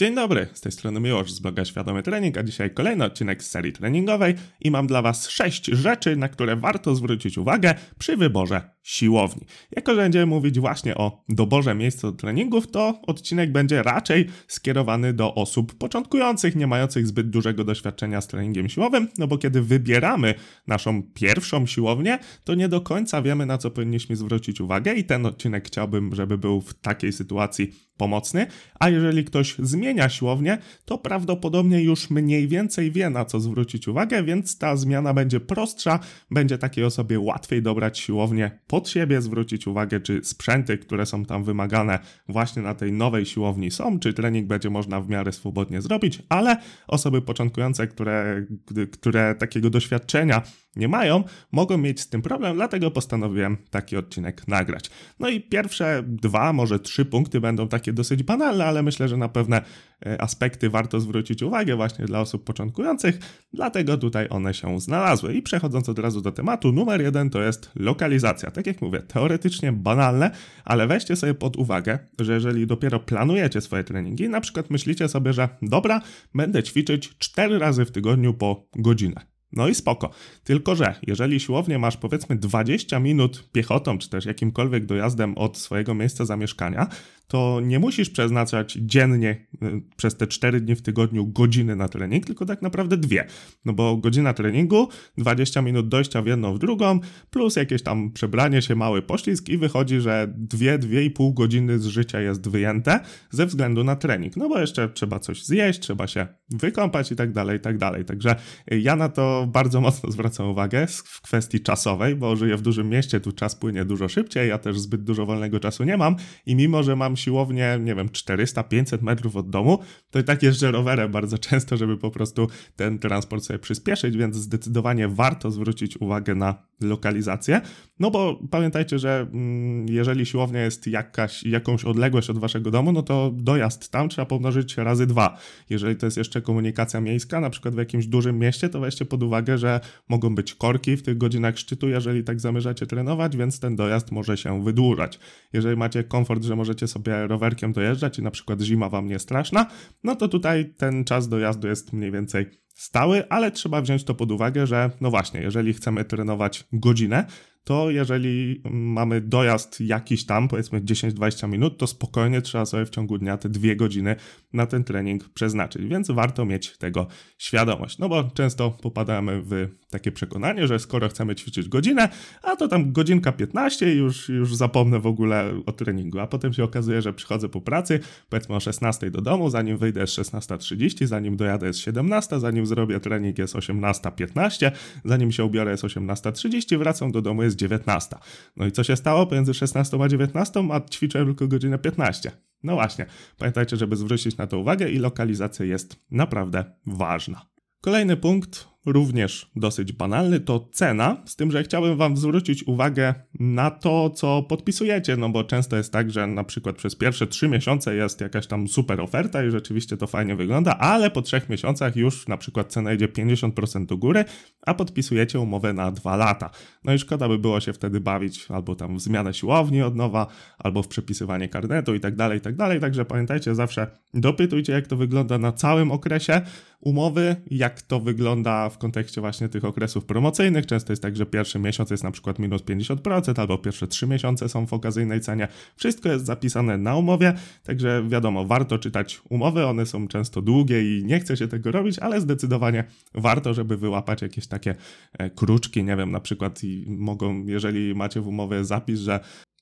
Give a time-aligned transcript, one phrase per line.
[0.00, 3.50] Dzień dobry, z tej strony Miłosz z bloga Świadomy Trening, a dzisiaj kolejny odcinek z
[3.50, 8.70] serii treningowej i mam dla Was sześć rzeczy, na które warto zwrócić uwagę przy wyborze
[8.82, 9.46] siłowni.
[9.76, 15.12] Jako, że będziemy mówić właśnie o doborze miejsca do treningów, to odcinek będzie raczej skierowany
[15.12, 20.34] do osób początkujących, nie mających zbyt dużego doświadczenia z treningiem siłowym, no bo kiedy wybieramy
[20.66, 25.26] naszą pierwszą siłownię, to nie do końca wiemy, na co powinniśmy zwrócić uwagę i ten
[25.26, 28.46] odcinek chciałbym, żeby był w takiej sytuacji pomocny,
[28.78, 34.22] a jeżeli ktoś zmienia siłownię, to prawdopodobnie już mniej więcej wie na co zwrócić uwagę,
[34.22, 35.98] więc ta zmiana będzie prostsza,
[36.30, 41.44] będzie takiej osobie łatwiej dobrać siłownię pod siebie, zwrócić uwagę, czy sprzęty, które są tam
[41.44, 41.98] wymagane
[42.28, 46.56] właśnie na tej nowej siłowni są, czy trening będzie można w miarę swobodnie zrobić, ale
[46.88, 48.46] osoby początkujące, które,
[48.92, 50.42] które takiego doświadczenia
[50.76, 54.90] nie mają, mogą mieć z tym problem, dlatego postanowiłem taki odcinek nagrać.
[55.18, 59.28] No i pierwsze dwa, może trzy punkty będą takie dosyć banalne, ale myślę, że na
[59.28, 59.62] pewne
[60.06, 63.18] e, aspekty warto zwrócić uwagę właśnie dla osób początkujących,
[63.52, 65.34] dlatego tutaj one się znalazły.
[65.34, 68.50] I przechodząc od razu do tematu, numer jeden to jest lokalizacja.
[68.50, 70.30] Tak jak mówię, teoretycznie banalne,
[70.64, 75.32] ale weźcie sobie pod uwagę, że jeżeli dopiero planujecie swoje treningi, na przykład myślicie sobie,
[75.32, 76.00] że dobra,
[76.34, 79.29] będę ćwiczyć cztery razy w tygodniu po godzinę.
[79.52, 80.10] No i spoko.
[80.44, 85.94] Tylko, że jeżeli siłownie masz powiedzmy 20 minut piechotą, czy też jakimkolwiek dojazdem od swojego
[85.94, 86.88] miejsca zamieszkania,
[87.30, 92.26] to nie musisz przeznaczać dziennie y, przez te 4 dni w tygodniu godziny na trening,
[92.26, 93.26] tylko tak naprawdę dwie.
[93.64, 97.00] No bo godzina treningu, 20 minut dojścia w jedną, w drugą,
[97.30, 102.48] plus jakieś tam przebranie się, mały poślizg i wychodzi, że 2-2,5 godziny z życia jest
[102.48, 103.00] wyjęte
[103.30, 104.36] ze względu na trening.
[104.36, 108.04] No bo jeszcze trzeba coś zjeść, trzeba się wykąpać i tak dalej, i tak dalej.
[108.04, 108.36] Także
[108.70, 113.20] ja na to bardzo mocno zwracam uwagę w kwestii czasowej, bo żyję w dużym mieście,
[113.20, 116.82] tu czas płynie dużo szybciej, ja też zbyt dużo wolnego czasu nie mam i mimo,
[116.82, 119.78] że mam siłownię, nie wiem, 400-500 metrów od domu,
[120.10, 124.36] to i tak jeżdżę rowerem bardzo często, żeby po prostu ten transport sobie przyspieszyć, więc
[124.36, 127.60] zdecydowanie warto zwrócić uwagę na lokalizację,
[128.00, 133.02] no bo pamiętajcie, że mm, jeżeli siłownia jest jakaś, jakąś odległość od waszego domu, no
[133.02, 135.38] to dojazd tam trzeba pomnożyć razy dwa.
[135.70, 139.22] Jeżeli to jest jeszcze komunikacja miejska, na przykład w jakimś dużym mieście, to weźcie pod
[139.22, 143.76] uwagę, że mogą być korki w tych godzinach szczytu, jeżeli tak zamierzacie trenować, więc ten
[143.76, 145.18] dojazd może się wydłużać.
[145.52, 149.66] Jeżeli macie komfort, że możecie sobie rowerkiem dojeżdżać i na przykład zima wam nie straszna,
[150.04, 152.46] no to tutaj ten czas dojazdu jest mniej więcej
[152.80, 157.26] stały, ale trzeba wziąć to pod uwagę, że no właśnie, jeżeli chcemy trenować godzinę,
[157.64, 163.18] to jeżeli mamy dojazd jakiś tam, powiedzmy 10-20 minut, to spokojnie trzeba sobie w ciągu
[163.18, 164.16] dnia te dwie godziny
[164.52, 167.06] na ten trening przeznaczyć, więc warto mieć tego
[167.38, 167.98] świadomość.
[167.98, 172.08] No bo często popadamy w takie przekonanie, że skoro chcemy ćwiczyć godzinę,
[172.42, 176.52] a to tam godzinka 15 i już, już zapomnę w ogóle o treningu, a potem
[176.52, 181.06] się okazuje, że przychodzę po pracy, powiedzmy o 16 do domu, zanim wyjdę jest 16.30,
[181.06, 184.70] zanim dojadę jest 17, zanim zrobię trening jest 18.15,
[185.04, 188.16] zanim się ubiorę jest 18.30, wracam do domu jest 19.
[188.56, 192.30] No i co się stało pomiędzy 16 a 19, a ćwiczę tylko godzinę 15.
[192.62, 193.06] No właśnie,
[193.38, 197.46] pamiętajcie, żeby zwrócić na to uwagę i lokalizacja jest naprawdę ważna.
[197.80, 203.70] Kolejny punkt również dosyć banalny, to cena, z tym, że chciałbym Wam zwrócić uwagę na
[203.70, 207.94] to, co podpisujecie, no bo często jest tak, że na przykład przez pierwsze trzy miesiące
[207.94, 212.28] jest jakaś tam super oferta i rzeczywiście to fajnie wygląda, ale po trzech miesiącach już
[212.28, 214.24] na przykład cena idzie 50% do góry,
[214.66, 216.50] a podpisujecie umowę na dwa lata.
[216.84, 220.26] No i szkoda by było się wtedy bawić albo tam w zmianę siłowni od nowa,
[220.58, 224.86] albo w przepisywanie karnetu i tak dalej, i tak dalej, także pamiętajcie zawsze dopytujcie, jak
[224.86, 226.40] to wygląda na całym okresie
[226.80, 230.66] umowy, jak to wygląda w kontekście właśnie tych okresów promocyjnych.
[230.66, 234.48] Często jest tak, że pierwszy miesiąc jest na przykład minus 50%, albo pierwsze trzy miesiące
[234.48, 235.48] są w okazyjnej cenie.
[235.76, 241.04] Wszystko jest zapisane na umowie, także wiadomo, warto czytać umowy, one są często długie i
[241.04, 244.74] nie chce się tego robić, ale zdecydowanie warto, żeby wyłapać jakieś takie
[245.18, 249.20] e, kruczki, nie wiem, na przykład i mogą, jeżeli macie w umowie zapis, że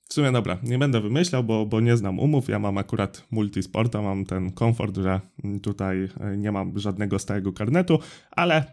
[0.09, 2.49] w sumie dobra, nie będę wymyślał, bo, bo nie znam umów.
[2.49, 5.21] Ja mam akurat multisporta, mam ten komfort, że
[5.63, 7.99] tutaj e, nie mam żadnego stałego karnetu,
[8.31, 8.65] ale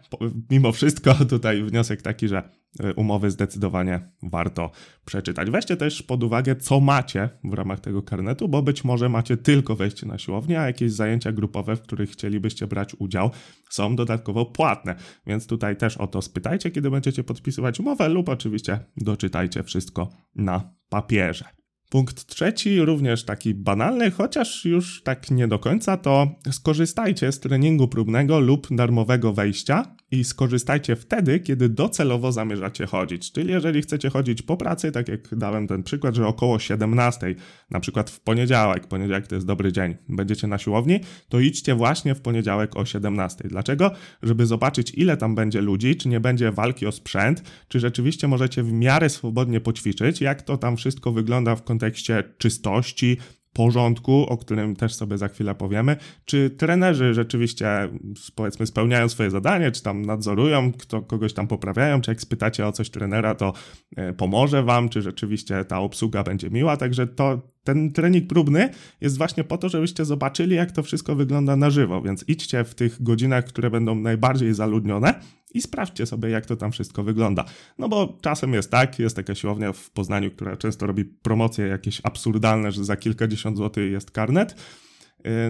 [0.50, 2.42] mimo wszystko tutaj wniosek taki, że
[2.96, 4.70] umowy zdecydowanie warto
[5.04, 5.50] przeczytać.
[5.50, 9.76] Weźcie też pod uwagę, co macie w ramach tego karnetu, bo być może macie tylko
[9.76, 13.30] wejście na siłownię, a jakieś zajęcia grupowe, w których chcielibyście brać udział,
[13.70, 14.94] są dodatkowo płatne.
[15.26, 20.74] Więc tutaj też o to spytajcie, kiedy będziecie podpisywać umowę, lub oczywiście doczytajcie wszystko na
[20.88, 21.44] papierze.
[21.90, 27.88] Punkt trzeci, również taki banalny, chociaż już tak nie do końca, to skorzystajcie z treningu
[27.88, 33.32] próbnego lub darmowego wejścia i skorzystajcie wtedy, kiedy docelowo zamierzacie chodzić.
[33.32, 37.34] Czyli jeżeli chcecie chodzić po pracy, tak jak dałem ten przykład, że około 17,
[37.70, 42.14] na przykład w poniedziałek, poniedziałek to jest dobry dzień, będziecie na siłowni, to idźcie właśnie
[42.14, 43.48] w poniedziałek o 17.
[43.48, 43.90] Dlaczego?
[44.22, 48.62] Żeby zobaczyć, ile tam będzie ludzi, czy nie będzie walki o sprzęt, czy rzeczywiście możecie
[48.62, 53.16] w miarę swobodnie poćwiczyć, jak to tam wszystko wygląda w kontekście czystości,
[53.56, 57.88] porządku, o którym też sobie za chwilę powiemy, czy trenerzy rzeczywiście
[58.34, 62.72] powiedzmy spełniają swoje zadanie, czy tam nadzorują, kto, kogoś tam poprawiają, czy jak spytacie o
[62.72, 63.52] coś trenera, to
[63.96, 68.70] e, pomoże wam, czy rzeczywiście ta obsługa będzie miła, także to ten trening próbny
[69.00, 72.74] jest właśnie po to, żebyście zobaczyli, jak to wszystko wygląda na żywo, więc idźcie w
[72.74, 75.14] tych godzinach, które będą najbardziej zaludnione
[75.54, 77.44] i sprawdźcie sobie, jak to tam wszystko wygląda.
[77.78, 82.00] No bo czasem jest tak, jest taka siłownia w Poznaniu, która często robi promocje jakieś
[82.04, 84.54] absurdalne, że za kilkadziesiąt złotych jest karnet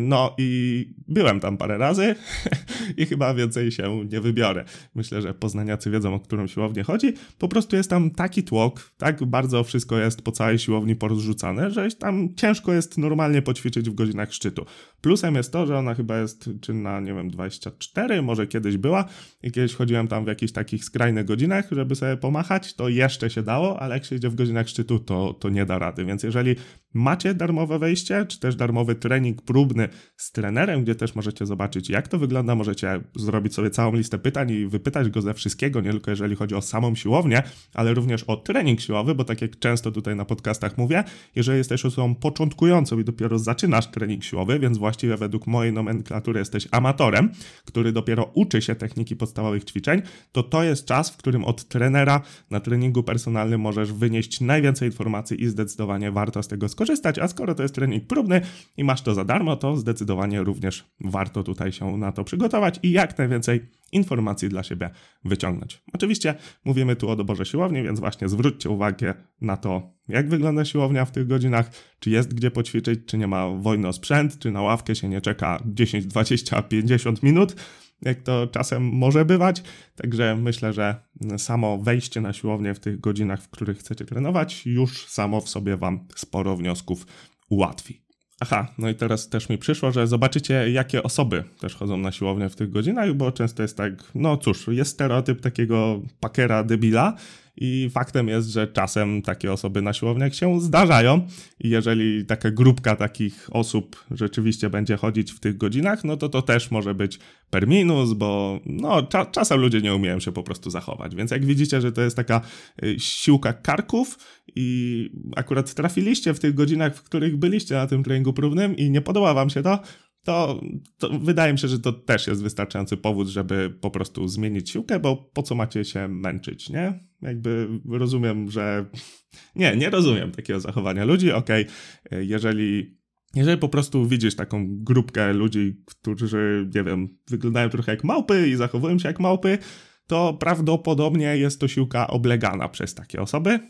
[0.00, 2.14] no i byłem tam parę razy
[2.96, 4.64] i chyba więcej się nie wybiorę.
[4.94, 7.12] Myślę, że poznaniacy wiedzą, o którą siłownię chodzi.
[7.38, 11.88] Po prostu jest tam taki tłok, tak bardzo wszystko jest po całej siłowni porozrzucane, że
[11.90, 14.66] tam ciężko jest normalnie poćwiczyć w godzinach szczytu.
[15.00, 19.04] Plusem jest to, że ona chyba jest czynna, nie wiem, 24, może kiedyś była
[19.42, 23.42] i kiedyś chodziłem tam w jakichś takich skrajnych godzinach, żeby sobie pomachać, to jeszcze się
[23.42, 26.04] dało, ale jak się idzie w godzinach szczytu, to, to nie da rady.
[26.04, 26.56] Więc jeżeli
[26.96, 32.08] macie darmowe wejście, czy też darmowy trening próbny z trenerem, gdzie też możecie zobaczyć, jak
[32.08, 32.54] to wygląda.
[32.54, 36.54] Możecie zrobić sobie całą listę pytań i wypytać go ze wszystkiego, nie tylko jeżeli chodzi
[36.54, 37.42] o samą siłownię,
[37.74, 41.04] ale również o trening siłowy, bo tak jak często tutaj na podcastach mówię,
[41.34, 46.68] jeżeli jesteś osobą początkującą i dopiero zaczynasz trening siłowy, więc właściwie według mojej nomenklatury jesteś
[46.70, 47.30] amatorem,
[47.64, 50.02] który dopiero uczy się techniki podstawowych ćwiczeń,
[50.32, 52.20] to to jest czas, w którym od trenera
[52.50, 56.85] na treningu personalnym możesz wynieść najwięcej informacji i zdecydowanie warto z tego skorzystać,
[57.22, 58.40] a skoro to jest trening próbny
[58.76, 62.90] i masz to za darmo, to zdecydowanie również warto tutaj się na to przygotować i
[62.90, 63.60] jak najwięcej
[63.92, 64.90] informacji dla siebie
[65.24, 65.82] wyciągnąć.
[65.92, 66.34] Oczywiście
[66.64, 71.10] mówimy tu o doborze siłowni, więc właśnie zwróćcie uwagę na to, jak wygląda siłownia w
[71.10, 74.94] tych godzinach, czy jest gdzie poćwiczyć, czy nie ma wojny o sprzęt, czy na ławkę
[74.94, 77.56] się nie czeka 10, 20, 50 minut,
[78.02, 79.62] jak to czasem może bywać.
[79.96, 80.96] Także myślę, że
[81.38, 85.76] samo wejście na siłownię w tych godzinach, w których chcecie trenować, już samo w sobie
[85.76, 87.06] Wam sporo wniosków
[87.48, 88.06] ułatwi.
[88.40, 92.48] Aha, no i teraz też mi przyszło, że zobaczycie, jakie osoby też chodzą na siłownię
[92.48, 97.14] w tych godzinach, bo często jest tak, no cóż, jest stereotyp takiego pakera debila,
[97.56, 101.26] i faktem jest, że czasem takie osoby na siłowniach się zdarzają.
[101.60, 106.42] I jeżeli taka grupka takich osób rzeczywiście będzie chodzić w tych godzinach, no to to
[106.42, 107.18] też może być
[107.50, 111.14] per minus, bo no, cza czasem ludzie nie umieją się po prostu zachować.
[111.14, 112.40] Więc jak widzicie, że to jest taka
[112.82, 114.18] y, siłka karków
[114.56, 119.00] i akurat trafiliście w tych godzinach, w których byliście na tym treningu próbnym i nie
[119.00, 119.78] podoba wam się to,
[120.26, 120.60] to,
[120.98, 125.00] to, wydaje mi się, że to też jest wystarczający powód, żeby po prostu zmienić siłkę,
[125.00, 127.04] bo po co macie się męczyć, nie?
[127.22, 128.86] Jakby rozumiem, że.
[129.56, 131.32] Nie, nie rozumiem takiego zachowania ludzi.
[131.32, 131.66] Okej,
[132.06, 132.96] okay, jeżeli.
[133.34, 138.56] Jeżeli po prostu widzisz taką grupkę ludzi, którzy, nie wiem, wyglądają trochę jak małpy i
[138.56, 139.58] zachowują się jak małpy,
[140.06, 143.60] to prawdopodobnie jest to siłka oblegana przez takie osoby.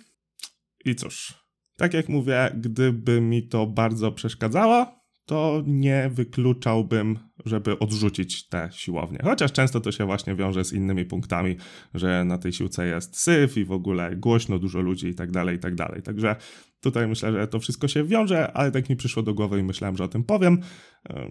[0.85, 1.35] I cóż,
[1.77, 9.19] tak jak mówię, gdyby mi to bardzo przeszkadzało, to nie wykluczałbym, żeby odrzucić tę siłownię.
[9.25, 11.57] Chociaż często to się właśnie wiąże z innymi punktami,
[11.95, 15.57] że na tej siłce jest syf i w ogóle głośno, dużo ludzi i tak dalej,
[15.57, 16.03] i tak dalej.
[16.03, 16.37] Także
[16.81, 19.97] tutaj myślę, że to wszystko się wiąże, ale tak mi przyszło do głowy i myślałem,
[19.97, 20.61] że o tym powiem.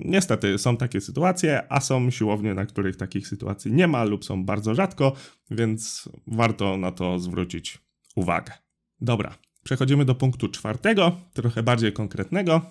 [0.05, 4.45] Niestety są takie sytuacje, a są siłownie, na których takich sytuacji nie ma lub są
[4.45, 5.13] bardzo rzadko,
[5.51, 7.79] więc warto na to zwrócić
[8.15, 8.53] uwagę.
[9.01, 12.61] Dobra, przechodzimy do punktu czwartego, trochę bardziej konkretnego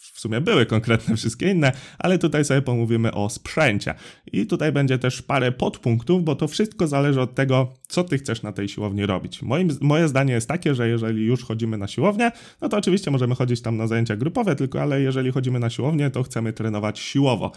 [0.00, 3.94] w sumie były konkretne wszystkie inne, ale tutaj sobie pomówimy o sprzęcie.
[4.32, 8.42] I tutaj będzie też parę podpunktów, bo to wszystko zależy od tego, co ty chcesz
[8.42, 9.42] na tej siłowni robić.
[9.42, 12.30] Moim, moje zdanie jest takie, że jeżeli już chodzimy na siłownię,
[12.60, 16.10] no to oczywiście możemy chodzić tam na zajęcia grupowe, tylko ale jeżeli chodzimy na siłownię,
[16.10, 17.52] to chcemy trenować siłowo.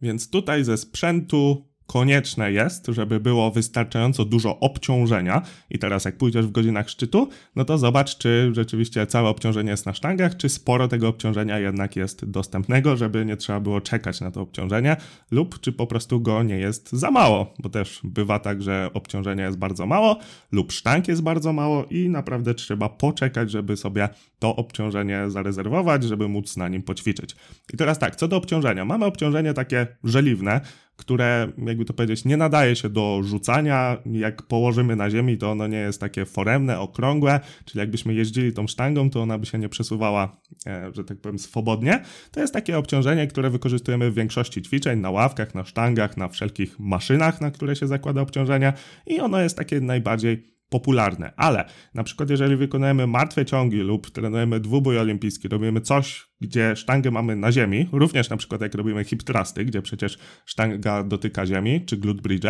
[0.00, 5.42] Więc tutaj ze sprzętu konieczne jest, żeby było wystarczająco dużo obciążenia.
[5.70, 9.86] I teraz, jak pójdziesz w godzinach szczytu, no to zobacz, czy rzeczywiście całe obciążenie jest
[9.86, 14.30] na sztangach, czy sporo tego obciążenia jednak jest dostępnego, żeby nie trzeba było czekać na
[14.30, 14.96] to obciążenie,
[15.30, 19.46] lub czy po prostu go nie jest za mało, bo też bywa tak, że obciążenia
[19.46, 20.18] jest bardzo mało,
[20.52, 26.28] lub sztank jest bardzo mało i naprawdę trzeba poczekać, żeby sobie to obciążenie zarezerwować, żeby
[26.28, 27.36] móc na nim poćwiczyć.
[27.74, 28.84] I teraz tak, co do obciążenia.
[28.84, 30.60] Mamy obciążenie takie żeliwne,
[30.98, 33.96] które, jakby to powiedzieć, nie nadaje się do rzucania.
[34.06, 38.66] Jak położymy na ziemi, to ono nie jest takie foremne, okrągłe, czyli jakbyśmy jeździli tą
[38.66, 42.02] sztangą, to ona by się nie przesuwała, e, że tak powiem, swobodnie.
[42.30, 46.80] To jest takie obciążenie, które wykorzystujemy w większości ćwiczeń, na ławkach, na sztangach, na wszelkich
[46.80, 48.72] maszynach, na które się zakłada obciążenia
[49.06, 54.60] i ono jest takie najbardziej popularne, ale na przykład jeżeli wykonujemy martwe ciągi lub trenujemy
[54.60, 59.22] dwubój olimpijski, robimy coś, gdzie sztangę mamy na ziemi, również na przykład jak robimy hip
[59.22, 62.46] thrusty, gdzie przecież sztanga dotyka ziemi, czy glute bridge,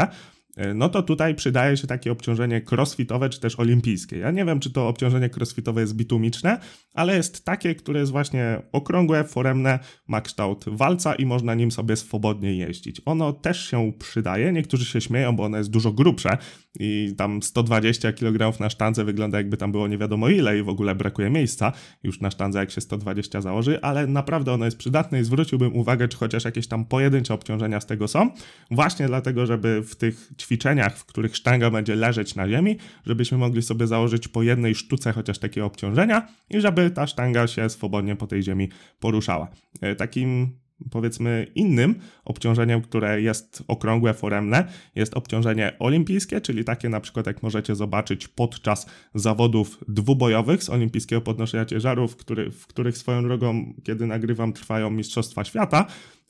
[0.75, 4.19] no to tutaj przydaje się takie obciążenie crossfitowe czy też olimpijskie.
[4.19, 6.59] Ja nie wiem, czy to obciążenie crossfitowe jest bitumiczne,
[6.95, 9.79] ale jest takie, które jest właśnie okrągłe, foremne,
[10.09, 13.03] ma kształt walca i można nim sobie swobodnie jeździć.
[13.05, 16.39] Ono też się przydaje, niektórzy się śmieją, bo ono jest dużo grubsze
[16.81, 20.69] i tam 120 kg na sztandze wygląda jakby tam było nie wiadomo ile i w
[20.69, 25.21] ogóle brakuje miejsca już na sztandze jak się 120 założy, ale naprawdę ono jest przydatne
[25.21, 28.31] i zwróciłbym uwagę, czy chociaż jakieś tam pojedyncze obciążenia z tego są,
[28.71, 32.77] właśnie dlatego, żeby w tych ćwiczeniach, w których sztanga będzie leżeć na ziemi,
[33.07, 37.71] żebyśmy mogli sobie założyć po jednej sztuce chociaż takie obciążenia i żeby ta sztanga się
[37.71, 38.69] swobodnie po tej ziemi
[39.01, 39.49] poruszała.
[39.81, 40.59] E, takim
[40.91, 44.65] powiedzmy innym obciążeniem, które jest okrągłe, foremne,
[44.95, 51.21] jest obciążenie olimpijskie, czyli takie na przykład jak możecie zobaczyć podczas zawodów dwubojowych z olimpijskiego
[51.21, 55.87] podnoszenia ciężarów, który, w których swoją drogą, kiedy nagrywam, trwają Mistrzostwa Świata,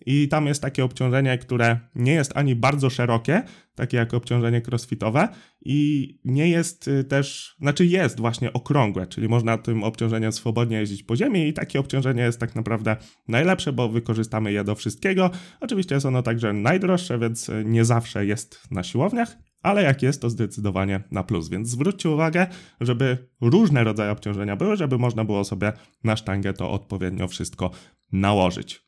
[0.06, 3.42] i tam jest takie obciążenie, które nie jest ani bardzo szerokie,
[3.74, 5.28] takie jak obciążenie crossfitowe,
[5.64, 11.02] i nie jest y, też, znaczy jest właśnie okrągłe, czyli można tym obciążeniem swobodnie jeździć
[11.02, 12.96] po ziemi i takie obciążenie jest tak naprawdę
[13.28, 15.30] najlepsze, bo wykorzystamy je do wszystkiego.
[15.60, 20.22] Oczywiście jest ono także najdroższe, więc y, nie zawsze jest na siłowniach, ale jak jest,
[20.22, 21.48] to zdecydowanie na plus.
[21.48, 22.46] Więc zwróćcie uwagę,
[22.80, 25.72] żeby różne rodzaje obciążenia były, żeby można było sobie
[26.04, 27.70] na sztangę to odpowiednio wszystko
[28.12, 28.87] nałożyć.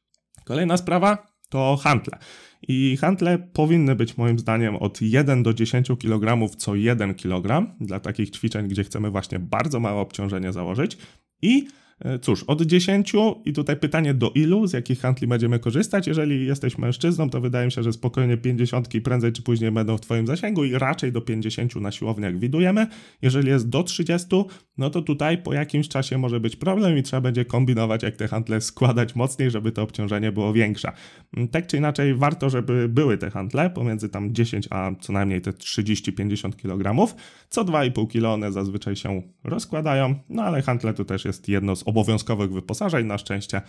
[0.50, 2.18] Kolejna sprawa to hantle.
[2.68, 8.00] I hantle powinny być moim zdaniem od 1 do 10 kg co 1 kg dla
[8.00, 10.98] takich ćwiczeń, gdzie chcemy właśnie bardzo małe obciążenie założyć.
[11.42, 11.66] I
[12.20, 13.12] cóż, od 10
[13.44, 16.06] i tutaj pytanie do ilu, z jakich handli będziemy korzystać.
[16.06, 20.00] Jeżeli jesteś mężczyzną, to wydaje mi się, że spokojnie 50 prędzej czy później będą w
[20.00, 22.86] Twoim zasięgu i raczej do 50 na siłowniach widujemy.
[23.22, 24.28] Jeżeli jest do 30,
[24.78, 28.28] no to tutaj po jakimś czasie może być problem i trzeba będzie kombinować, jak te
[28.28, 30.92] handle składać mocniej, żeby to obciążenie było większe.
[31.36, 35.40] Mm, tak czy inaczej, warto, żeby były te handle pomiędzy tam 10 a co najmniej
[35.40, 37.14] te 30-50 kg.
[37.48, 41.89] Co 2,5 kg one zazwyczaj się rozkładają, no ale handle to też jest jedno z
[41.90, 43.06] obowiązkowych wyposażeń.
[43.06, 43.62] Na szczęście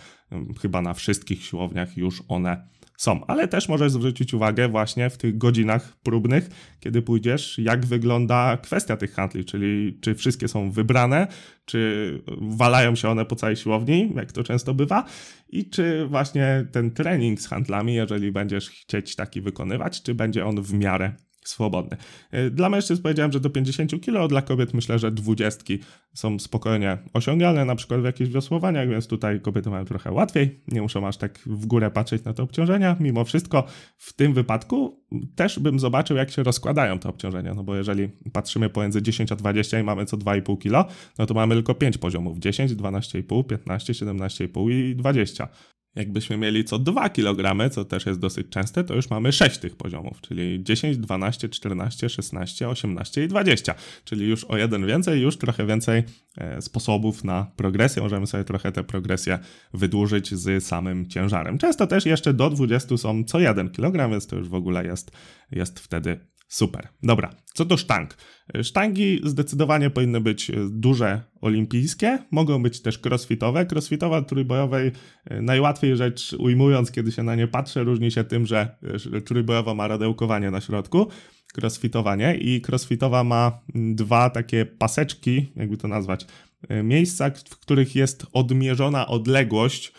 [0.60, 3.26] chyba na wszystkich siłowniach już one są.
[3.26, 6.48] Ale też możesz zwrócić uwagę właśnie w tych godzinach próbnych,
[6.80, 11.26] kiedy pójdziesz, jak wygląda kwestia tych handli, czyli czy wszystkie są wybrane,
[11.64, 15.04] czy walają się one po całej siłowni, jak to często bywa,
[15.48, 20.62] i czy właśnie ten trening z handlami, jeżeli będziesz chcieć taki wykonywać, czy będzie on
[20.62, 21.12] w miarę
[21.44, 21.96] swobodny.
[22.34, 25.74] Y, dla mężczyzn powiedziałem, że do 50 kg, dla kobiet myślę, że 20
[26.14, 30.82] są spokojnie osiągalne, na przykład w jakichś wiosłowaniach, więc tutaj kobiety mają trochę łatwiej, nie
[30.82, 32.96] muszą aż tak w górę patrzeć na te obciążenia.
[33.00, 33.64] Mimo wszystko
[33.96, 35.02] w tym wypadku
[35.34, 39.36] też bym zobaczył, jak się rozkładają te obciążenia, no bo jeżeli patrzymy pomiędzy 10 a
[39.36, 43.92] 20 i mamy co 2,5 kg, no to mamy tylko 5 poziomów, 10, 12,5, 15,
[43.92, 45.48] 17,5 i 20.
[45.94, 49.76] Jakbyśmy mieli co 2 kg, co też jest dosyć częste, to już mamy 6 tych
[49.76, 53.74] poziomów, czyli 10, 12, 14, 16, 18 i 20.
[54.04, 56.02] Czyli już o jeden więcej, już trochę więcej
[56.38, 58.02] e, sposobów na progresję.
[58.02, 59.38] Możemy sobie trochę tę progresję
[59.74, 61.58] wydłużyć z samym ciężarem.
[61.58, 65.10] Często też jeszcze do 20 są co 1 kg, więc to już w ogóle jest,
[65.50, 66.20] jest wtedy
[66.52, 66.88] Super.
[67.02, 68.16] Dobra, co do sztang.
[68.62, 73.66] Sztangi zdecydowanie powinny być duże olimpijskie, mogą być też crossfitowe.
[73.66, 74.92] Crossfitowa trójbojowej
[75.24, 78.76] e, najłatwiej rzecz ujmując, kiedy się na nie patrzę, różni się tym, że
[79.24, 81.06] trójbojowa ma radełkowanie na środku,
[81.58, 86.26] crossfitowanie i crossfitowa ma dwa takie paseczki, jakby to nazwać,
[86.68, 89.92] e, miejsca, w których jest odmierzona odległość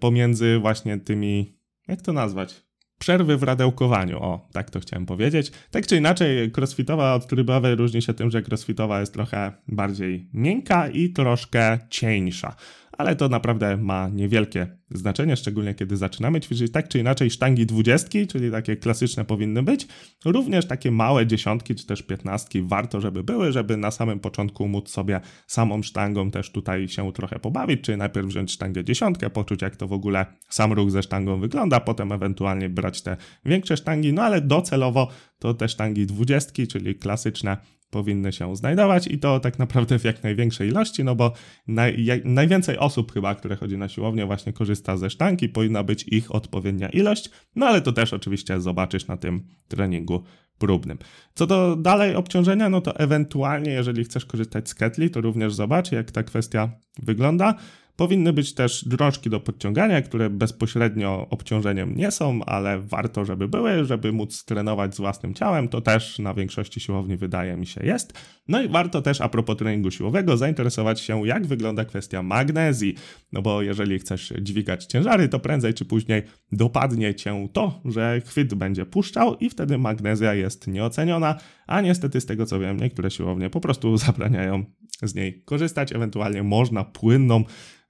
[0.00, 1.58] pomiędzy właśnie tymi,
[1.88, 2.63] jak to nazwać?
[2.98, 4.18] Przerwy w radełkowaniu.
[4.22, 5.52] O, tak to chciałem powiedzieć.
[5.70, 10.88] Tak czy inaczej, crossfitowa od trybowej różni się tym, że crossfitowa jest trochę bardziej miękka
[10.88, 12.56] i troszkę cieńsza
[12.98, 16.72] ale to naprawdę ma niewielkie znaczenie, szczególnie kiedy zaczynamy ćwiczyć.
[16.72, 19.86] Tak czy inaczej, sztangi dwudziestki, czyli takie klasyczne powinny być.
[20.24, 24.90] Również takie małe dziesiątki czy też piętnastki warto, żeby były, żeby na samym początku móc
[24.90, 29.76] sobie samą sztangą też tutaj się trochę pobawić, czyli najpierw wziąć sztangę dziesiątkę, poczuć jak
[29.76, 34.22] to w ogóle sam ruch ze sztangą wygląda, potem ewentualnie brać te większe sztangi, no
[34.22, 35.08] ale docelowo
[35.38, 37.56] to te sztangi dwudziestki, czyli klasyczne
[37.94, 41.32] powinny się znajdować i to tak naprawdę w jak największej ilości, no bo
[41.68, 46.34] naj, najwięcej osób chyba, które chodzi na siłownię właśnie korzysta ze sztanki, powinna być ich
[46.34, 50.24] odpowiednia ilość, no ale to też oczywiście zobaczysz na tym treningu
[50.58, 50.98] próbnym.
[51.34, 55.92] Co do dalej obciążenia, no to ewentualnie jeżeli chcesz korzystać z ketli, to również zobacz
[55.92, 56.70] jak ta kwestia
[57.02, 57.54] wygląda.
[57.96, 63.84] Powinny być też drążki do podciągania, które bezpośrednio obciążeniem nie są, ale warto, żeby były,
[63.84, 65.68] żeby móc trenować z własnym ciałem.
[65.68, 68.12] To też na większości siłowni wydaje mi się jest.
[68.48, 72.94] No i warto też a propos treningu siłowego zainteresować się, jak wygląda kwestia magnezji.
[73.32, 76.22] No bo jeżeli chcesz dźwigać ciężary, to prędzej czy później
[76.52, 81.36] dopadnie cię to, że chwyt będzie puszczał i wtedy magnezja jest nieoceniona,
[81.66, 84.64] a niestety z tego co wiem, niektóre siłownie po prostu zabraniają
[85.02, 85.92] z niej korzystać.
[85.92, 87.44] Ewentualnie można płynną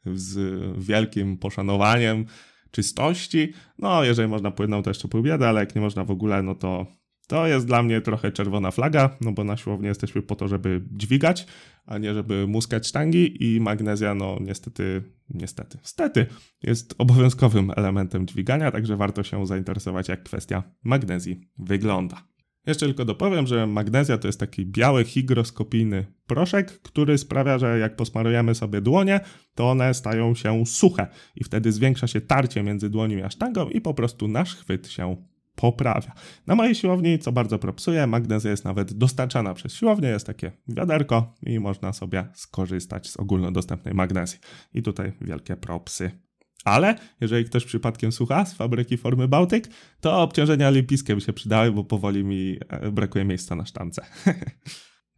[0.07, 0.39] z
[0.79, 2.25] wielkim poszanowaniem
[2.71, 3.53] czystości.
[3.79, 6.87] No, jeżeli można płynną, to jeszcze pół ale jak nie można w ogóle, no to
[7.27, 10.83] to jest dla mnie trochę czerwona flaga, no bo na siłowni jesteśmy po to, żeby
[10.91, 11.47] dźwigać,
[11.87, 16.27] a nie żeby muskać sztangi i magnezja, no niestety, niestety, stety
[16.63, 22.34] jest obowiązkowym elementem dźwigania, także warto się zainteresować, jak kwestia magnezji wygląda.
[22.67, 27.97] Jeszcze tylko dopowiem, że magnezja to jest taki biały, hygroskopijny proszek, który sprawia, że jak
[27.97, 29.21] posmarujemy sobie dłonie,
[29.55, 31.07] to one stają się suche
[31.37, 35.17] i wtedy zwiększa się tarcie między dłonią a sztangą i po prostu nasz chwyt się
[35.55, 36.13] poprawia.
[36.47, 41.35] Na mojej siłowni, co bardzo propsuje, magnezja jest nawet dostarczana przez siłownię, jest takie wiaderko
[41.43, 44.39] i można sobie skorzystać z ogólnodostępnej magnezji.
[44.75, 46.24] I tutaj wielkie propsy
[46.65, 49.69] ale jeżeli ktoś przypadkiem słucha z fabryki Formy Bałtyk,
[50.01, 54.03] to obciążenia olimpijskie by się przydały, bo powoli mi e, brakuje miejsca na sztance.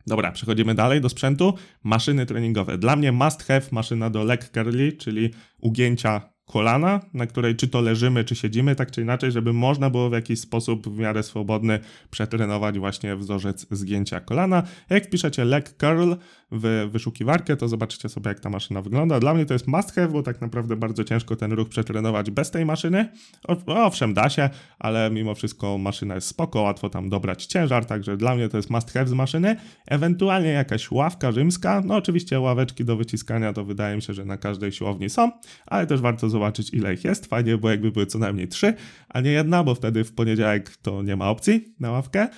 [0.07, 1.55] Dobra, przechodzimy dalej do sprzętu.
[1.85, 2.79] Maszyny treningowe.
[2.79, 7.81] Dla mnie must have maszyna do leg curly, czyli ugięcia kolana, na której czy to
[7.81, 11.79] leżymy, czy siedzimy, tak czy inaczej, żeby można było w jakiś sposób w miarę swobodny
[12.11, 14.63] przetrenować właśnie wzorzec zgięcia kolana.
[14.91, 16.13] Jak wpiszecie leg curl
[16.51, 19.21] w wyszukiwarkę, to zobaczycie sobie, jak ta maszyna wygląda.
[19.21, 22.51] Dla mnie to jest must have, bo tak naprawdę bardzo ciężko ten ruch przetrenować bez
[22.51, 23.09] tej maszyny.
[23.67, 28.35] owszem, da się, ale mimo wszystko maszyna jest spoko, łatwo tam dobrać ciężar, także dla
[28.35, 29.57] mnie to jest must have z maszyny.
[29.87, 34.37] Ewentualnie jakaś ławka rzymska, no oczywiście ławeczki do wyciskania to wydaje mi się, że na
[34.37, 35.31] każdej siłowni są,
[35.67, 37.27] ale też warto zobaczyć ile ich jest.
[37.27, 38.75] Fajnie, bo jakby były co najmniej trzy,
[39.09, 42.29] a nie jedna, bo wtedy w poniedziałek to nie ma opcji na ławkę.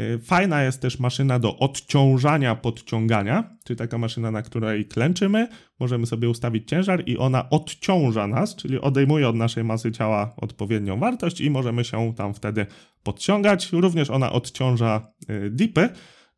[0.00, 5.48] Y, fajna jest też maszyna do odciążania podciągania, czyli taka maszyna, na której klęczymy,
[5.80, 10.98] możemy sobie ustawić ciężar i ona odciąża nas, czyli odejmuje od naszej masy ciała odpowiednią
[10.98, 12.66] wartość i możemy się tam wtedy
[13.02, 13.72] podciągać.
[13.72, 15.88] Również ona odciąża y, dipy,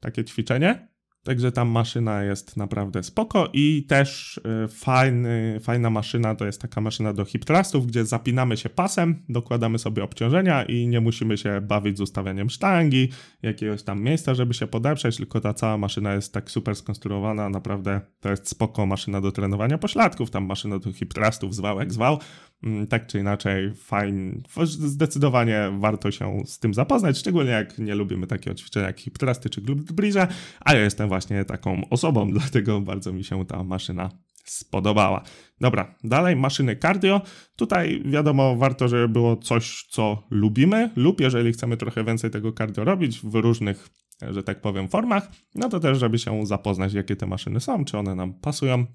[0.00, 0.89] takie ćwiczenie.
[1.22, 6.80] Także tam maszyna jest naprawdę spoko i też y, fajny, fajna maszyna to jest taka
[6.80, 11.60] maszyna do hip thrustów, gdzie zapinamy się pasem, dokładamy sobie obciążenia i nie musimy się
[11.60, 13.08] bawić z ustawianiem sztangi,
[13.42, 18.00] jakiegoś tam miejsca, żeby się podeprzeć, tylko ta cała maszyna jest tak super skonstruowana, naprawdę
[18.20, 22.18] to jest spoko maszyna do trenowania pośladków, tam maszyna do hip thrustów, zwał jak zwał,
[22.62, 24.32] Mm, tak czy inaczej, fajnie,
[24.64, 29.50] zdecydowanie warto się z tym zapoznać, szczególnie jak nie lubimy takiego ćwiczenia jak hip thrusty
[29.50, 30.16] czy glute bridge,
[30.60, 34.10] a ja jestem właśnie taką osobą, dlatego bardzo mi się ta maszyna
[34.44, 35.22] spodobała.
[35.60, 37.20] Dobra, dalej maszyny cardio.
[37.56, 42.84] Tutaj wiadomo, warto, żeby było coś, co lubimy, lub jeżeli chcemy trochę więcej tego cardio
[42.84, 43.88] robić w różnych,
[44.30, 47.98] że tak powiem, formach, no to też, żeby się zapoznać, jakie te maszyny są, czy
[47.98, 48.86] one nam pasują.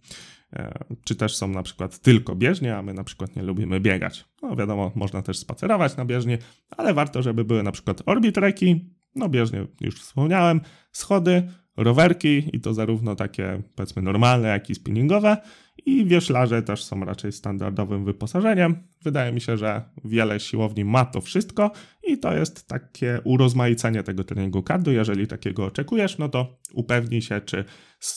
[0.54, 4.26] E, czy też są na przykład tylko bieżnie, a my na przykład nie lubimy biegać.
[4.42, 6.38] No wiadomo, można też spacerować na bieżni,
[6.78, 11.48] ale warto, żeby były na przykład orbitreki, no bieżnie już wspomniałem, schody,
[11.78, 15.38] rowerki i to zarówno takie powiedzmy normalne, jak i spinningowe
[15.86, 18.76] i wioślarze też są raczej standardowym wyposażeniem.
[19.04, 21.72] Wydaje mi się, że wiele siłowni ma to wszystko
[22.08, 24.94] i to jest takie urozmaicenie tego treningu cardio.
[24.94, 27.66] Jeżeli takiego oczekujesz, no to upewnij się, czy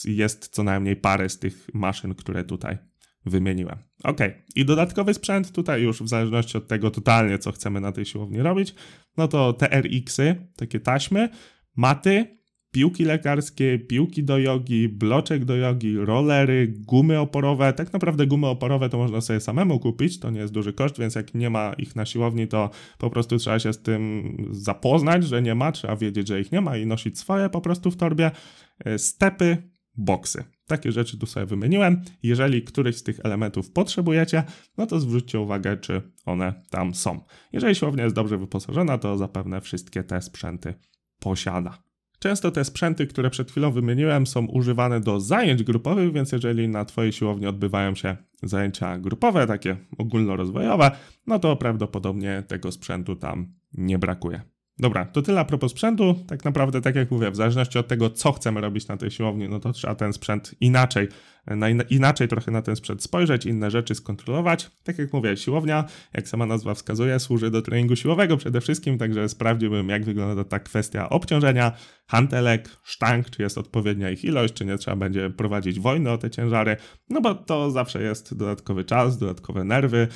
[0.05, 2.77] jest co najmniej parę z tych maszyn, które tutaj
[3.25, 3.77] wymieniłem.
[4.03, 4.19] Ok,
[4.55, 8.39] i dodatkowy sprzęt tutaj już w zależności od tego totalnie, co chcemy na tej siłowni
[8.39, 8.75] robić,
[9.17, 11.29] no to TRX-y, takie taśmy,
[11.75, 12.38] maty,
[12.71, 17.73] piłki lekarskie, piłki do jogi, bloczek do jogi, rollery, gumy oporowe.
[17.73, 21.15] Tak naprawdę gumy oporowe to można sobie samemu kupić, to nie jest duży koszt, więc
[21.15, 25.41] jak nie ma ich na siłowni, to po prostu trzeba się z tym zapoznać, że
[25.41, 28.31] nie ma, trzeba wiedzieć, że ich nie ma i nosić swoje po prostu w torbie.
[28.85, 29.57] E, stepy,
[29.97, 30.43] boksy.
[30.67, 32.01] Takie rzeczy tu sobie wymieniłem.
[32.23, 34.43] Jeżeli któryś z tych elementów potrzebujecie,
[34.77, 37.21] no to zwróćcie uwagę, czy one tam są.
[37.53, 40.73] Jeżeli siłownia jest dobrze wyposażona, to zapewne wszystkie te sprzęty
[41.19, 41.88] posiada.
[42.19, 46.85] Często te sprzęty, które przed chwilą wymieniłem, są używane do zajęć grupowych, więc jeżeli na
[46.85, 50.91] Twojej siłowni odbywają się zajęcia grupowe, takie ogólnorozwojowe,
[51.27, 54.41] no to prawdopodobnie tego sprzętu tam nie brakuje.
[54.79, 56.15] Dobra, to tyle a propos sprzętu.
[56.27, 59.49] Tak naprawdę, tak jak mówię, w zależności od tego, co chcemy robić na tej siłowni,
[59.49, 61.07] no to trzeba ten sprzęt inaczej,
[61.55, 64.71] na in inaczej trochę na ten sprzęt spojrzeć, inne rzeczy skontrolować.
[64.83, 69.29] Tak jak mówię, siłownia, jak sama nazwa wskazuje, służy do treningu siłowego przede wszystkim, także
[69.29, 71.71] sprawdziłbym, jak wygląda ta kwestia obciążenia,
[72.07, 76.29] hantelek, sztank, czy jest odpowiednia ich ilość, czy nie trzeba będzie prowadzić wojny o te
[76.29, 76.77] ciężary,
[77.09, 80.07] no bo to zawsze jest dodatkowy czas, dodatkowe nerwy,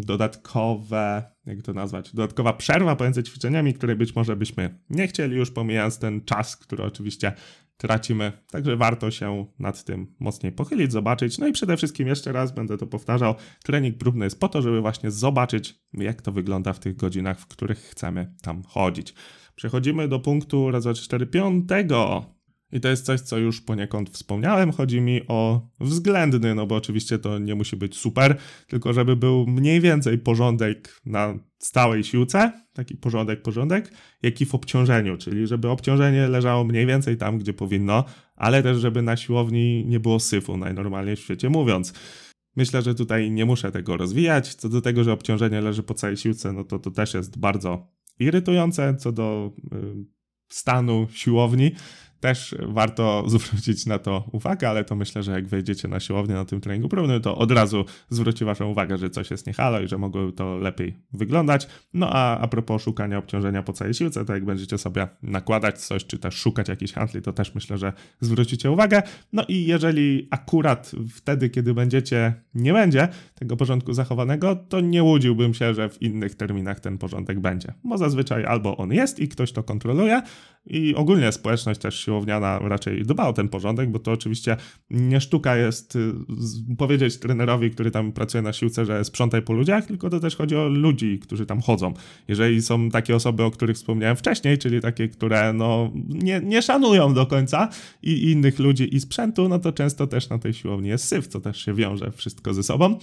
[0.00, 5.50] dodatkowe, jak to nazwać, dodatkowa przerwa pomiędzy ćwiczeniami, której być może byśmy nie chcieli już
[5.50, 7.32] pomijając ten czas, który oczywiście
[7.78, 8.32] tracimy.
[8.50, 11.38] Także warto się nad tym mocniej pochylić, zobaczyć.
[11.38, 14.80] No i przede wszystkim jeszcze raz będę to powtarzał, trening próbny jest po to, żeby
[14.80, 19.14] właśnie zobaczyć, jak to wygląda w tych godzinach, w których chcemy tam chodzić.
[19.54, 22.37] Przechodzimy do punktu raz, dwa, cztery, piątego.
[22.72, 24.72] I to jest coś, co już poniekąd wspomniałem.
[24.72, 29.46] Chodzi mi o względny, no bo oczywiście to nie musi być super, tylko żeby był
[29.46, 35.68] mniej więcej porządek na stałej siłce, taki porządek, porządek, jak i w obciążeniu, czyli żeby
[35.68, 38.04] obciążenie leżało mniej więcej tam, gdzie powinno,
[38.36, 41.92] ale też żeby na siłowni nie było syfu, najnormalniej w świecie mówiąc.
[42.56, 44.54] Myślę, że tutaj nie muszę tego rozwijać.
[44.54, 47.86] Co do tego, że obciążenie leży po całej siłce, no to to też jest bardzo
[48.18, 50.04] irytujące co do y,
[50.48, 51.72] stanu siłowni
[52.20, 56.44] też warto zwrócić na to uwagę, ale to myślę, że jak wejdziecie na siłownię na
[56.44, 59.98] tym treningu próbnym, to od razu zwróci waszą uwagę, że coś jest niehalo i że
[59.98, 61.68] mogłoby to lepiej wyglądać.
[61.94, 66.06] No a a propos szukania obciążenia po całej siłce, to jak będziecie sobie nakładać coś,
[66.06, 69.02] czy też szukać jakichś handli, to też myślę, że zwrócicie uwagę.
[69.32, 75.54] No i jeżeli akurat wtedy, kiedy będziecie, nie będzie tego porządku zachowanego, to nie łudziłbym
[75.54, 77.72] się, że w innych terminach ten porządek będzie.
[77.84, 80.22] Bo zazwyczaj albo on jest i ktoś to kontroluje
[80.66, 84.56] i ogólnie społeczność też siłowniana raczej dba o ten porządek, bo to oczywiście
[84.90, 86.12] nie sztuka jest y,
[86.78, 90.56] powiedzieć trenerowi, który tam pracuje na siłce, że sprzątaj po ludziach, tylko to też chodzi
[90.56, 91.94] o ludzi, którzy tam chodzą.
[92.28, 97.14] Jeżeli są takie osoby, o których wspomniałem wcześniej, czyli takie, które no, nie, nie szanują
[97.14, 97.68] do końca
[98.02, 101.40] i innych ludzi i sprzętu, no to często też na tej siłowni jest syf, co
[101.40, 102.98] też się wiąże wszystko ze sobą.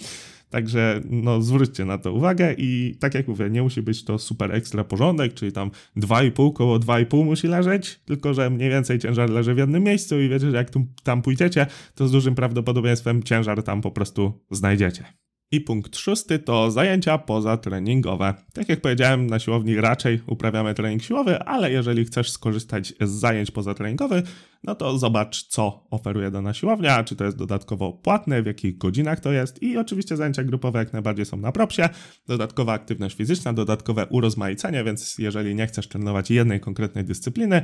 [0.50, 4.56] Także no, zwróćcie na to uwagę i tak jak mówię, nie musi być to super
[4.56, 9.54] ekstra porządek, czyli tam 2,5 koło 2,5 musi leżeć, tylko że mniej więcej ciężar leży
[9.54, 13.64] w jednym miejscu i wiecie, że jak tu, tam pójdziecie, to z dużym prawdopodobieństwem ciężar
[13.64, 15.06] tam po prostu znajdziecie.
[15.52, 18.34] I punkt szósty to zajęcia pozatreningowe.
[18.54, 23.52] Tak jak powiedziałem, na siłowni raczej uprawiamy trening siłowy, ale jeżeli chcesz skorzystać z zajęć
[23.52, 24.26] pozatreningowych,
[24.68, 29.20] no to zobacz, co oferuje dana siłownia, czy to jest dodatkowo płatne, w jakich godzinach
[29.20, 31.90] to jest i oczywiście zajęcia grupowe jak najbardziej są na propsie,
[32.28, 37.62] dodatkowa aktywność fizyczna, dodatkowe urozmaicenie, więc jeżeli nie chcesz trenować jednej konkretnej dyscypliny,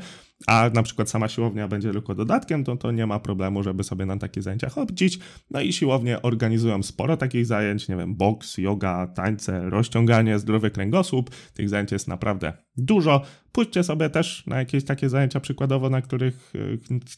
[0.48, 4.06] a na przykład sama siłownia będzie tylko dodatkiem, to, to nie ma problemu, żeby sobie
[4.06, 5.20] na takie zajęcia chodzić.
[5.52, 11.30] No i siłownie organizują sporo takich zajęć, nie wiem, boks, yoga, tańce, rozciąganie, zdrowy kręgosłup.
[11.54, 13.22] Tych zajęć jest naprawdę dużo.
[13.52, 16.54] Pójdźcie sobie też na jakieś takie zajęcia przykładowo, na których,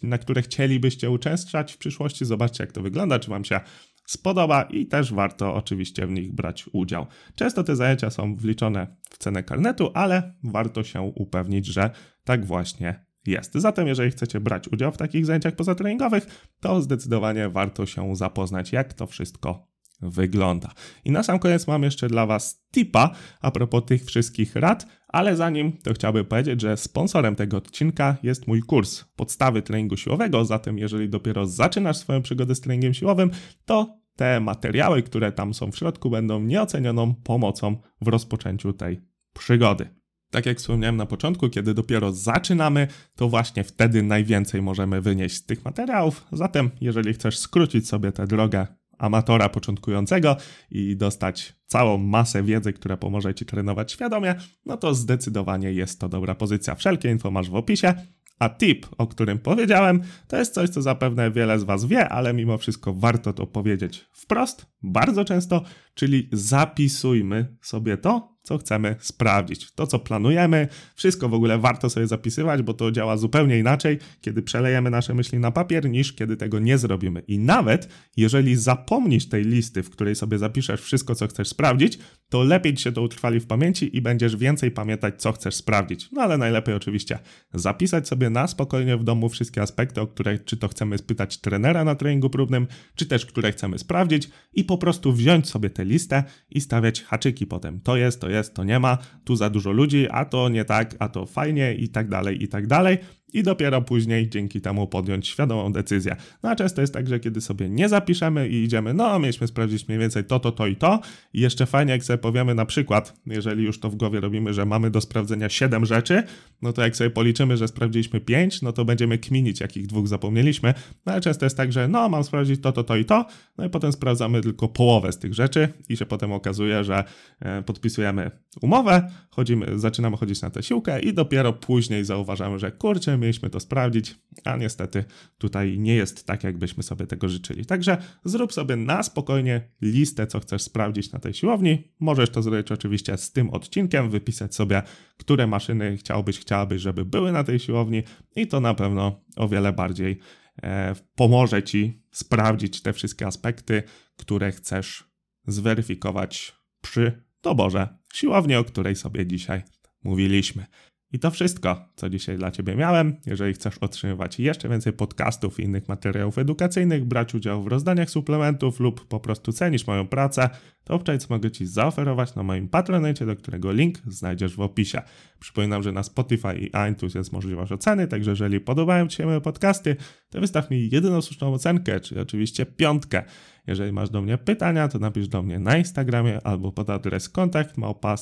[0.04, 2.26] na które chcielibyście uczestniczyć w przyszłości.
[2.26, 3.60] Zobaczcie, jak to wygląda, czy Wam się
[4.06, 7.06] spodoba i też warto oczywiście w nich brać udział.
[7.36, 11.89] Często te zajęcia są wliczone w cenę karnetu, ale warto się upewnić, że
[12.24, 13.54] tak właśnie jest.
[13.54, 18.93] Zatem, jeżeli chcecie brać udział w takich zajęciach pozatreningowych, to zdecydowanie warto się zapoznać, jak
[18.93, 19.67] to wszystko
[20.02, 20.72] wygląda.
[21.06, 25.36] I na sam koniec mam jeszcze dla Was tipa a propos tych wszystkich rad, ale
[25.36, 30.78] zanim to chciałbym powiedzieć, że sponsorem tego odcinka jest mój kurs Podstawy treningu siłowego, zatem
[30.78, 33.32] jeżeli dopiero zaczynasz swoją przygodę z treningiem siłowym,
[33.65, 39.02] to te materiały, które tam są w środku, będą nieocenioną pomocą w rozpoczęciu tej
[39.34, 39.89] przygody.
[40.32, 45.45] Tak jak wspomniałem na początku, kiedy dopiero zaczynamy, to właśnie wtedy najwięcej możemy wynieść z
[45.45, 46.28] tych materiałów.
[46.32, 48.67] Zatem, jeżeli chcesz skrócić sobie tę drogę
[49.04, 50.38] amatora początkującego
[50.72, 54.36] i dostać całą masę wiedzy, która pomoże Ci trenować świadomie,
[54.66, 56.76] no to zdecydowanie jest to dobra pozycja.
[56.76, 57.94] Wszelkie info masz w opisie.
[58.39, 62.34] A tip, o którym powiedziałem, to jest coś, co zapewne wiele z Was wie, ale
[62.34, 65.63] mimo wszystko warto to powiedzieć wprost, bardzo często,
[65.94, 72.08] czyli zapisujmy sobie to, co chcemy sprawdzić, to co planujemy, wszystko w ogóle warto sobie
[72.08, 76.60] zapisywać, bo to działa zupełnie inaczej, kiedy przelejemy nasze myśli na papier, niż kiedy tego
[76.60, 77.23] nie zrobimy.
[77.27, 81.99] I nawet jeżeli zapomnisz tej listy, w której sobie zapiszesz wszystko, co chcesz sprawdzić,
[82.34, 86.12] to lepiej ci się to utrwali w pamięci i będziesz więcej pamiętać, co chcesz sprawdzić.
[86.12, 87.19] No ale najlepiej oczywiście
[87.54, 91.84] zapisać sobie na spokojnie w domu wszystkie aspekty, o które czy to chcemy spytać trenera
[91.84, 96.24] na treningu próbnym, czy też które chcemy sprawdzić i po prostu wziąć sobie tę listę
[96.50, 97.80] i stawiać haczyki potem.
[97.80, 100.96] To jest, to jest, to nie ma, tu za dużo ludzi, a to nie tak,
[101.00, 102.98] a to fajnie i tak dalej, i tak dalej.
[103.34, 106.15] I dopiero później dzięki temu podjąć świadomą decyzję.
[106.43, 109.88] No a często jest tak, że kiedy sobie nie zapiszemy i idziemy, no mieliśmy sprawdzić
[109.88, 111.00] mniej więcej to, to, to i to
[111.34, 114.65] i jeszcze fajnie jak sobie powiemy na przykład, jeżeli już to w głowie robimy, że
[114.65, 116.24] mamy do sprawdzenia 7 rzeczy,
[116.62, 120.74] no to jak sobie policzymy, że sprawdziliśmy 5, no to będziemy kminić, jakich dwóch zapomnieliśmy,
[121.06, 123.26] no ale często jest tak, że no mam sprawdzić to, to, to i to,
[123.58, 127.04] no i potem sprawdzamy tylko połowę z tych rzeczy i się potem okazuje, że
[127.39, 133.18] e, podpisujemy umowę, chodzimy, zaczynamy chodzić na tę siłkę i dopiero później zauważamy, że kurczę,
[133.18, 135.04] mieliśmy to sprawdzić, a niestety
[135.38, 137.66] tutaj nie jest tak, jakbyśmy sobie tego życzyli.
[137.66, 141.92] Także zrób sobie na spokojnie listę, co chcesz sprawdzić na tej siłowni.
[142.00, 144.82] Możesz to zrobić oczywiście z tym odcinkiem, wypisać sobie,
[145.18, 148.04] które maszyny chciałbyś, chciałabyś, żeby były na tej siłowni
[148.36, 150.20] i to na pewno o wiele bardziej
[150.63, 153.84] e, pomoże Ci sprawdzić te wszystkie aspekty,
[154.18, 155.13] które chcesz
[155.48, 159.63] zweryfikować przy doborze siłowni, o której sobie dzisiaj
[160.03, 160.65] mówiliśmy.
[161.13, 163.15] I to wszystko, co dzisiaj dla Ciebie miałem.
[163.26, 168.80] Jeżeli chcesz otrzymywać jeszcze więcej podcastów i innych materiałów edukacyjnych, brać udział w rozdaniach suplementów
[168.80, 170.49] lub po prostu cenisz moją pracę,
[170.84, 175.02] to obczaj, mogę Ci zaoferować na moim Patronite, do którego link znajdziesz w opisie.
[175.39, 179.41] Przypominam, że na Spotify i iTunes jest możliwość oceny, także jeżeli podobają Ci się moje
[179.41, 179.95] podcasty,
[180.30, 183.23] to wystaw mi jedyną słuszną ocenkę, czyli oczywiście piątkę.
[183.67, 187.78] Jeżeli masz do mnie pytania, to napisz do mnie na Instagramie albo pod adres kontakt
[187.78, 188.17] małpa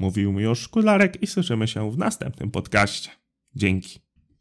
[0.00, 3.10] Mówił mi już Szkularek i słyszymy się w następnym podcaście.
[3.54, 4.00] Dzięki.